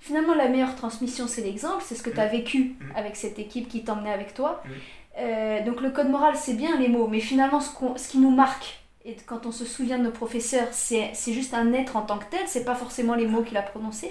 [0.00, 2.32] Finalement, la meilleure transmission, c'est l'exemple, c'est ce que tu as mm.
[2.32, 2.96] vécu mm.
[2.96, 4.62] avec cette équipe qui t'emmenait avec toi.
[4.64, 4.70] Mm.
[5.16, 8.30] Euh, donc le code moral, c'est bien les mots, mais finalement, ce, ce qui nous
[8.30, 12.18] marque, et quand on se souvient de nos professeurs, c'est juste un être en tant
[12.18, 14.10] que tel, c'est pas forcément les mots qu'il a prononcés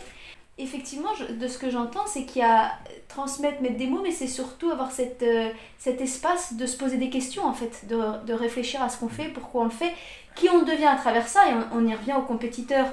[0.57, 2.71] effectivement, de ce que j'entends, c'est qu'il y a
[3.07, 6.97] transmettre, mettre des mots, mais c'est surtout avoir cette, euh, cet espace de se poser
[6.97, 9.93] des questions, en fait, de, de réfléchir à ce qu'on fait, pourquoi on le fait,
[10.35, 12.87] qui on devient à travers ça, et on, y revient au compétiteur.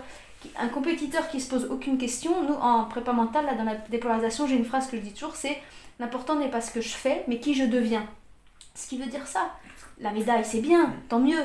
[0.58, 4.46] Un compétiteur qui se pose aucune question, nous, en prépa mentale, là, dans la dépolarisation,
[4.46, 5.58] j'ai une phrase que je dis toujours, c'est
[5.98, 8.06] l'important n'est pas ce que je fais, mais qui je deviens.
[8.74, 9.50] Ce qui veut dire ça.
[10.00, 11.42] La médaille, c'est bien, tant mieux.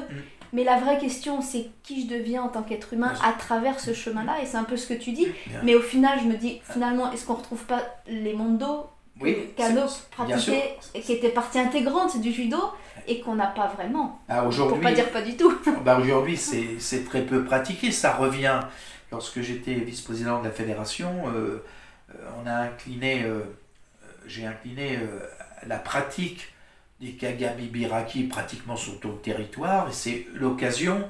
[0.55, 3.93] Mais la vraie question, c'est qui je deviens en tant qu'être humain à travers ce
[3.93, 5.27] chemin-là, et c'est un peu ce que tu dis.
[5.63, 8.87] Mais au final, je me dis, finalement, est-ce qu'on ne retrouve pas les mondos
[9.19, 12.57] oui, qu'Ano pratiquait, qui était partie intégrante du judo,
[13.05, 15.53] et qu'on n'a pas vraiment ah, Pour pas dire pas du tout.
[15.83, 17.91] bah aujourd'hui, c'est très peu pratiqué.
[17.91, 18.61] Ça revient,
[19.11, 21.63] lorsque j'étais vice-président de la fédération, euh,
[22.13, 23.41] euh, on a incliné, euh,
[24.25, 24.99] j'ai incliné
[25.67, 26.54] la pratique
[26.99, 31.07] des Kagami Biraki pratiquement sur tout le territoire, et c'est l'occasion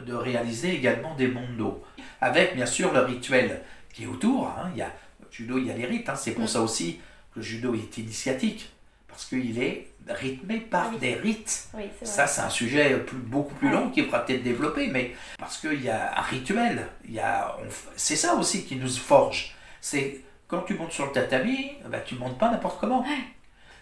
[0.00, 1.82] de réaliser également des mondos,
[2.20, 4.48] avec bien sûr le rituel qui est autour.
[4.48, 4.70] Hein.
[4.74, 6.16] Il y a, le judo, il y a les rites, hein.
[6.16, 6.48] c'est pour mm.
[6.48, 7.00] ça aussi
[7.32, 8.70] que le judo est initiatique,
[9.08, 10.98] parce qu'il est rythmé par Oui.
[10.98, 11.68] des rites.
[11.74, 13.74] Oui, Ça, c'est un sujet plus- beaucoup plus Ouais.
[13.74, 16.86] long qui fera peut-être développer, mais parce qu'il y a un rituel.
[17.06, 19.54] Il y a, on f- c'est ça aussi qui nous forge.
[19.80, 23.04] C'est quand tu montes sur le tatami, bah, tu montes pas n'importe comment.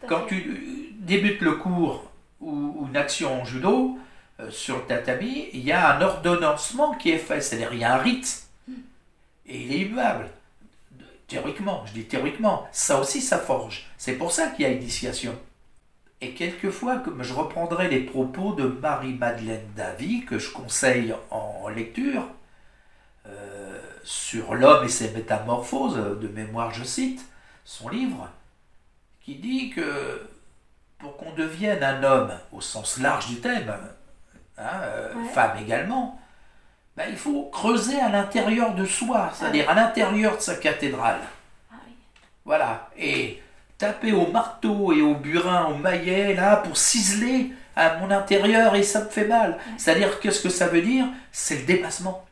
[0.08, 3.98] Quand tu débutes le cours ou, ou une action en judo,
[4.40, 7.84] euh, sur le tatami, il y a un ordonnancement qui est fait, c'est-à-dire il y
[7.84, 8.48] a un rite.
[9.46, 10.28] Et il est immuable.
[11.28, 13.86] Théoriquement, je dis théoriquement, ça aussi ça forge.
[13.96, 15.34] C'est pour ça qu'il y a initiation.
[16.20, 22.26] Et quelquefois, comme je reprendrai les propos de Marie-Madeleine Davy, que je conseille en lecture,
[23.26, 27.24] euh, sur l'homme et ses métamorphoses, de mémoire je cite,
[27.64, 28.28] son livre,
[29.24, 30.28] qui dit que
[30.98, 33.72] pour qu'on devienne un homme au sens large du thème,
[34.58, 35.28] hein, euh, Ouais.
[35.32, 36.20] femme également,
[36.96, 41.20] ben, il faut creuser à l'intérieur de soi, c'est-à-dire à l'intérieur de sa cathédrale.
[41.72, 41.92] Ah oui.
[42.44, 42.88] Voilà.
[42.96, 43.42] Et
[43.78, 48.84] taper au marteau et au burin, au maillet, là, pour ciseler à mon intérieur et
[48.84, 49.58] ça me fait mal.
[49.76, 51.06] C'est-à-dire, qu'est-ce que ça veut dire?
[51.32, 52.24] C'est le dépassement.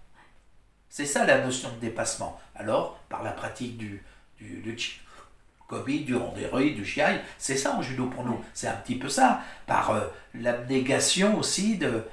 [0.88, 2.38] C'est ça la notion de dépassement.
[2.54, 4.04] Alors, par la pratique du,
[4.38, 5.00] du, du chi-
[5.72, 8.38] kobi, du randérui, du shiai, c'est ça en judo pour nous.
[8.52, 9.40] C'est un petit peu ça.
[9.66, 10.00] Par euh,
[10.34, 12.04] l'abnégation aussi de,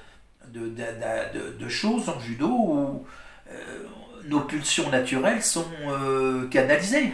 [0.48, 3.06] de, de, de- choses en judo où
[3.52, 3.84] euh,
[4.26, 7.12] nos pulsions naturelles sont euh, canalisées.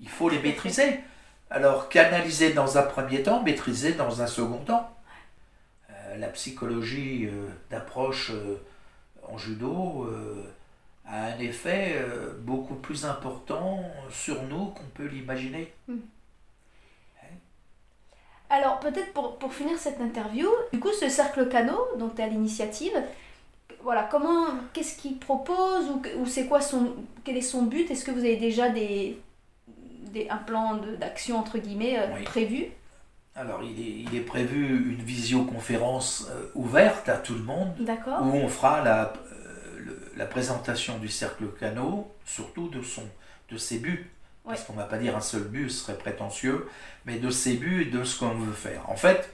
[0.00, 1.00] Il faut les maîtriser.
[1.50, 4.90] Alors, canaliser dans un premier temps, maîtriser dans un second temps.
[6.18, 7.28] La psychologie
[7.70, 8.32] d'approche
[9.22, 10.08] en judo
[11.06, 15.72] a un effet euh, beaucoup plus important sur nous qu'on peut l'imaginer.
[18.50, 22.24] Alors, peut-être pour, pour finir cette interview, du coup, ce cercle canot dont tu es
[22.24, 22.92] à l'initiative,
[23.82, 27.90] voilà, comment, qu'est-ce qu'il propose ou, ou c'est quoi son, quel est son but?
[27.90, 29.18] Est-ce que vous avez déjà des,
[30.12, 32.24] des, un plan d'action entre guillemets euh, Oui.
[32.24, 32.66] prévu?
[33.34, 38.36] Alors, il est, il est prévu une visioconférence euh, ouverte à tout le monde où
[38.36, 39.12] on fera la,
[39.78, 43.02] le- la présentation du cercle canot, surtout de, son,
[43.50, 44.10] de ses buts.
[44.46, 46.68] Parce qu'on ne va pas dire un seul but, ce serait prétentieux,
[47.06, 48.88] mais de ses buts et de ce qu'on veut faire.
[48.90, 49.30] En fait,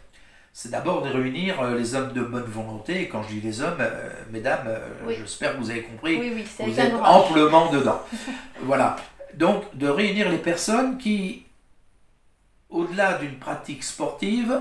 [0.52, 3.60] c'est d'abord de réunir euh, les hommes de bonne volonté, et quand je dis les
[3.60, 5.16] hommes, euh, mesdames, euh, Oui.
[5.18, 8.00] j'espère que vous avez compris, Oui, oui, vous êtes amplement dedans.
[8.62, 8.94] voilà.
[9.34, 11.44] Donc, de réunir les personnes qui,
[12.68, 14.60] au-delà d'une pratique sportive,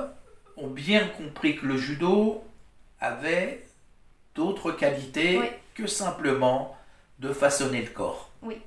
[0.57, 2.43] ont bien compris que le judo
[2.99, 3.65] avait
[4.35, 5.39] d'autres qualités.
[5.79, 6.75] Que simplement
[7.19, 8.29] de façonner le corps.
[8.41, 8.57] Oui.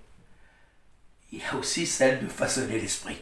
[1.33, 3.19] Il y a aussi celle de façonner l'esprit.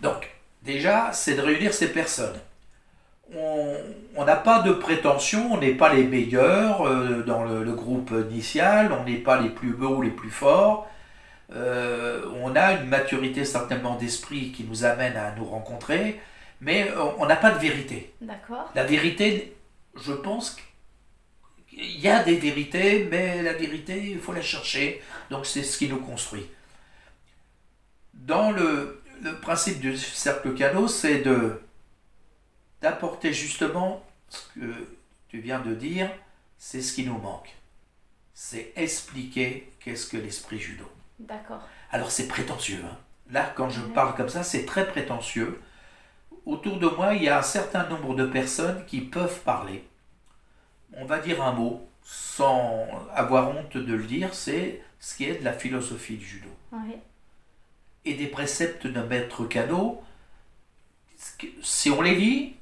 [0.00, 0.30] Donc,
[0.62, 2.38] déjà, c'est de réunir ces personnes.
[3.34, 8.10] On n'a pas de prétention, on n'est pas les meilleurs euh, dans le, le groupe
[8.30, 10.88] initial, on n'est pas les plus beaux, les plus forts.
[11.54, 16.20] Euh, on a une maturité certainement d'esprit qui nous amène à nous rencontrer,
[16.60, 18.12] mais on- on n'a pas de vérité.
[18.20, 19.56] D'accord La vérité,
[19.96, 20.56] je pense
[21.76, 25.02] qu'il y a des vérités, mais la vérité, il faut la chercher.
[25.30, 26.46] Donc c'est ce qui nous construit.
[28.14, 31.60] Dans le, le principe du cercle canot, c'est de
[32.80, 34.88] d'apporter justement ce que
[35.28, 36.10] tu viens de dire,
[36.58, 37.54] c'est ce qui nous manque.
[38.34, 40.86] C'est expliquer qu'est-ce que l'esprit judo.
[41.18, 41.70] D'accord.
[41.90, 42.82] Alors c'est prétentieux.
[42.84, 42.98] hein.
[43.30, 43.92] Là, quand je Ouais.
[43.94, 45.60] parle comme ça, c'est très prétentieux.
[46.46, 49.84] Autour de moi, il y a un certain nombre de personnes qui peuvent parler.
[50.96, 55.40] On va dire un mot sans avoir honte de le dire, c'est ce qui est
[55.40, 56.48] de la philosophie du judo.
[56.72, 56.98] Ouais.
[58.04, 60.02] Et des préceptes de maître Kano,
[61.62, 62.56] si on les lit,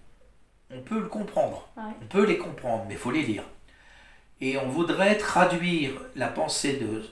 [0.70, 1.68] on peut le comprendre.
[1.76, 1.92] Ouais.
[2.02, 3.44] On peut les comprendre, mais il faut les lire.
[4.40, 7.04] Et on voudrait traduire la pensée de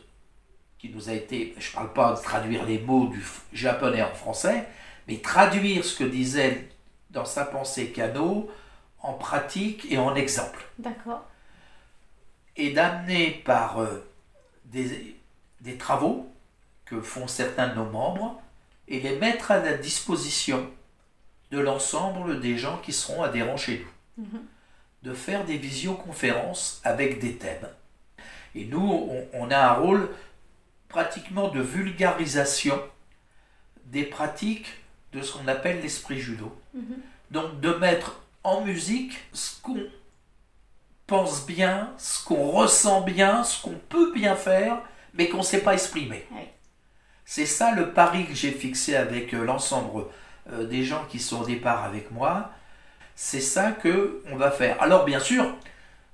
[0.78, 4.14] qui nous a été, je ne parle pas de traduire les mots du japonais en
[4.14, 4.68] français,
[5.08, 6.68] mais traduire ce que disait
[7.10, 8.48] dans sa pensée Kano
[9.00, 10.64] en pratique et en exemple.
[10.78, 11.24] D'accord.
[12.56, 14.04] Et d'amener par euh,
[14.66, 15.16] des,
[15.60, 16.28] des travaux
[16.84, 18.40] que font certains de nos membres
[18.88, 20.68] et les mettre à la disposition
[21.50, 24.40] de l'ensemble des gens qui seront adhérents chez nous Mhm.
[25.04, 27.68] de faire des visioconférences avec des thèmes.
[28.56, 30.08] Et nous, on, on a un rôle
[30.88, 32.82] pratiquement de vulgarisation
[33.84, 34.66] des pratiques
[35.12, 36.52] de ce qu'on appelle l'esprit judo.
[36.74, 36.96] Mhm.
[37.30, 39.82] Donc de mettre en musique ce qu'on
[41.06, 44.82] pense bien, ce qu'on ressent bien, ce qu'on peut bien faire,
[45.14, 46.26] mais qu'on ne sait pas exprimer.
[46.32, 46.42] Oui.
[47.24, 50.04] C'est ça le pari que j'ai fixé avec euh, l'ensemble
[50.50, 52.52] euh, des gens qui sont au départ avec moi.
[53.14, 54.80] C'est ça que on va faire.
[54.80, 55.44] Alors bien sûr,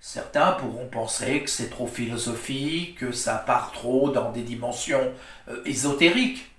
[0.00, 5.12] certains pourront penser que c'est trop philosophique, que ça part trop dans des dimensions
[5.48, 6.50] euh, ésotériques.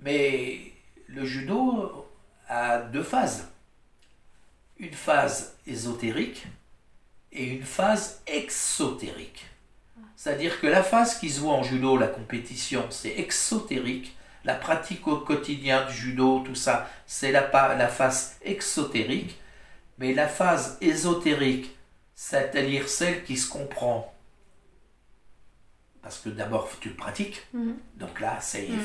[0.00, 0.72] Mais
[1.06, 2.08] le judo
[2.48, 3.48] a deux phases.
[4.78, 6.46] Une phase ésotérique
[7.32, 9.46] et une phase exotérique.
[10.16, 14.16] C'est-à-dire que la phase qui se voit en judo, la compétition, c'est exotérique.
[14.44, 19.38] La pratique au quotidien du judo, tout ça, c'est la, la phase exotérique.
[19.98, 21.74] Mais la phase ésotérique,
[22.14, 24.14] c'est-à-dire celle qui se comprend
[26.04, 27.76] parce que d'abord tu le pratiques, mhm.
[27.96, 28.78] donc là c'est mhm.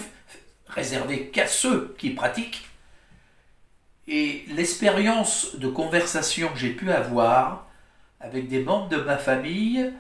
[0.68, 2.69] réservé qu'à ceux qui pratiquent.
[4.12, 7.68] Et l'expérience de conversation que j'ai pu avoir
[8.20, 9.94] avec des membres de ma famille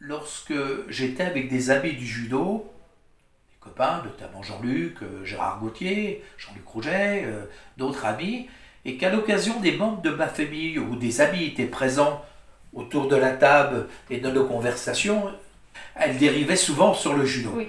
[0.00, 0.52] lorsque
[0.88, 2.68] j'étais avec des amis du judo,
[3.52, 7.44] des copains, notamment Jean-Luc, euh, Gérard Gauthier, Jean-Luc Rouget, euh,
[7.76, 8.48] d'autres amis,
[8.84, 12.24] et qu'à l'occasion des membres de ma famille ou des amis étaient présents
[12.72, 15.32] autour de la table et de nos conversations,
[15.94, 17.62] elle dérivait souvent sur le judo.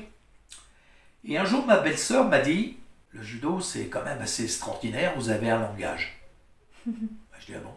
[1.24, 2.78] Et un jour, ma belle-sœur m'a dit
[3.14, 6.20] Le judo, c'est quand même assez extraordinaire, vous avez un langage.
[6.86, 6.94] Ben,
[7.40, 7.74] je dis Ah bon?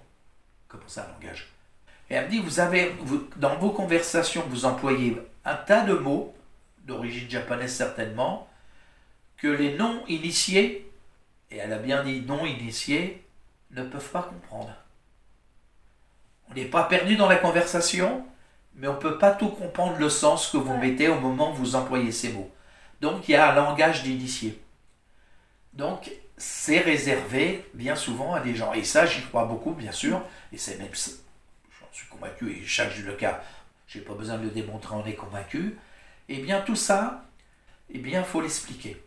[0.69, 1.53] Comment ça, un langage?
[2.11, 2.95] Et elle me dit Vous avez,
[3.37, 6.35] dans vos conversations, vous employez un tas de mots,
[6.85, 8.49] d'origine japonaise certainement,
[9.37, 10.91] que les non-initiés,
[11.51, 13.25] et elle a bien dit non-initiés,
[13.73, 14.75] ne peuvent pas comprendre.
[16.51, 18.25] On n'est pas perdu dans la conversation,
[18.77, 21.55] mais on ne peut pas tout comprendre le sens que vous mettez au moment où
[21.55, 22.51] vous employez ces mots.
[23.01, 24.64] Donc il y a un langage d'initié.
[25.75, 28.73] Donc c'est réservé bien souvent à des gens.
[28.73, 32.93] Et ça, j'y crois beaucoup, bien sûr, et c'est même, j'en suis convaincu, et chaque
[33.19, 33.43] cas,
[33.87, 35.77] je n'ai pas besoin de le démontrer, on est convaincu.
[36.29, 37.25] Eh bien tout ça,
[37.91, 39.03] eh bien il faut l'expliquer.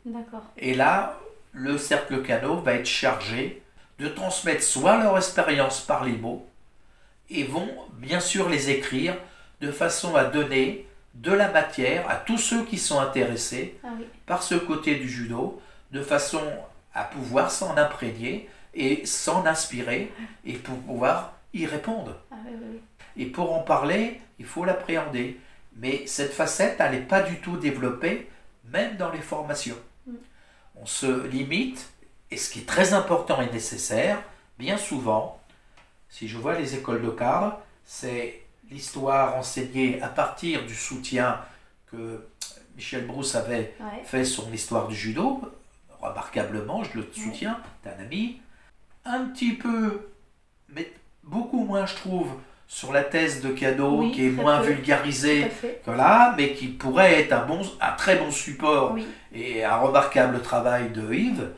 [0.57, 1.19] Et là,
[1.51, 3.63] le cercle canot va être chargé
[3.99, 6.47] de transmettre soit leur expérience par les mots,
[7.29, 9.17] et vont bien sûr les écrire
[9.59, 13.89] de façon à donner de la matière à tous ceux qui sont intéressés ah
[14.27, 16.43] par ce côté du judo, de façon
[16.93, 20.11] à pouvoir s'en imprégner et s'en inspirer
[20.45, 22.15] et pour pouvoir y répondre.
[22.31, 22.35] Ah
[23.15, 25.39] et pour en parler, il faut l'appréhender.
[25.75, 28.29] Mais cette facette, elle n'est pas du tout développée,
[28.65, 29.77] même dans les formations.
[30.05, 30.13] Mm.
[30.75, 31.89] On se limite,
[32.29, 34.21] et ce qui est très important et nécessaire,
[34.59, 35.39] bien souvent,
[36.09, 41.39] si je vois les écoles de cadre, c'est l'histoire enseignée à partir du soutien
[41.91, 42.27] que
[42.75, 45.41] Michel Brousse avait fait sur l'histoire du judo,
[46.01, 48.41] remarquablement, je le soutiens, t'es un ami,
[49.05, 50.09] un petit peu,
[50.69, 50.91] mais
[51.23, 52.31] beaucoup moins, je trouve,
[52.67, 55.49] sur la thèse de cadeau, qui est moins vulgarisée
[55.85, 58.97] que là, mais qui pourrait être un, bon, un très bon support
[59.33, 61.49] et un remarquable travail de Yves.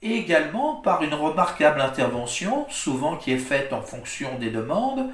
[0.00, 5.10] Et également par une remarquable intervention, souvent qui est faite en fonction des demandes,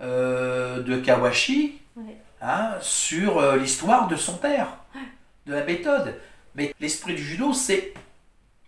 [0.00, 1.80] euh, de Kawashi
[2.40, 4.68] hein, sur euh, l'histoire de son père,
[5.46, 6.14] de la méthode.
[6.54, 7.94] Mais l'esprit du judo, c'est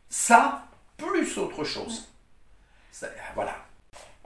[0.09, 0.64] ça
[0.97, 2.09] plus autre chose.
[3.35, 3.57] voilà.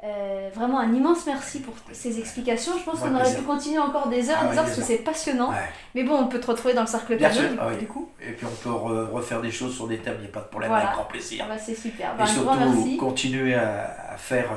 [0.05, 2.79] Euh, vraiment un immense merci pour ces explications.
[2.79, 4.99] Je pense qu'on aurait pu continuer encore des heures, ah des heures parce que c'est
[4.99, 5.53] passionnant.
[5.94, 8.09] Mais bon, on peut te retrouver dans le cercle Bien sûr, ah du, coup.
[8.21, 10.49] Et puis on peut refaire des choses sur des thèmes, il n'y a pas de
[10.49, 11.44] problème, avec grand plaisir.
[11.44, 12.14] Ah bah, c'est super.
[12.21, 14.51] et surtout, continuer à, faire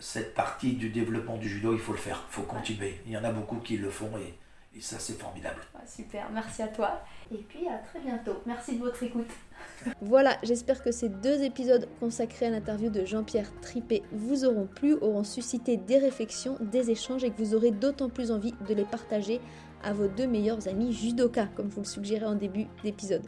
[0.00, 3.00] cette partie du développement du judo, il faut le faire, il faut continuer.
[3.06, 4.34] Il y en a beaucoup qui le font et,
[4.80, 5.60] ça c'est formidable.
[5.86, 7.02] super, merci à toi.
[7.30, 8.36] Et puis à très bientôt.
[8.46, 9.28] Merci de votre écoute.
[10.00, 14.94] Voilà, j'espère que ces deux épisodes consacrés à l'interview de Jean-Pierre Tripé vous auront plu,
[14.94, 18.84] auront suscité des réflexions, des échanges et que vous aurez d'autant plus envie de les
[18.84, 19.40] partager
[19.84, 23.22] à vos deux meilleurs amis judoka, comme vous le suggérez en début d'épisode.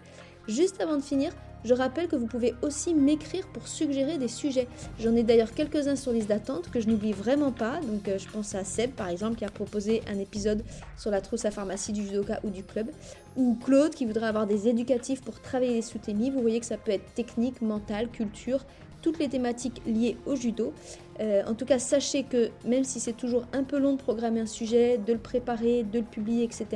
[0.48, 1.32] Juste avant de finir,
[1.64, 4.68] je rappelle que vous pouvez aussi m'écrire pour suggérer des sujets.
[5.00, 7.80] J'en ai d'ailleurs quelques-uns sur liste d'attente que je n'oublie vraiment pas.
[7.80, 10.62] Donc euh, je pense à Seb par exemple qui a proposé un épisode
[10.98, 12.90] sur la trousse à pharmacie du judoka ou du club.
[13.36, 16.76] Ou Claude qui voudrait avoir des éducatifs pour travailler les sous Vous voyez que ça
[16.76, 18.64] peut être technique, mental, culture,
[19.04, 20.72] toutes les thématiques liées au judo.
[21.20, 24.40] Euh, en tout cas, sachez que même si c'est toujours un peu long de programmer
[24.40, 26.66] un sujet, de le préparer, de le publier, etc.,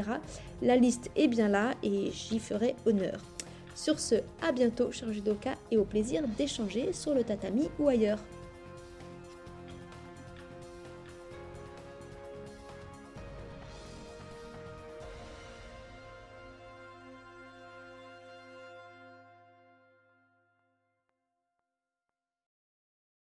[0.61, 3.21] la liste est bien là et j'y ferai honneur.
[3.79, 8.19] Sur ce, à bientôt, cher judoka, et au plaisir d'échanger sur le tatami ou ailleurs.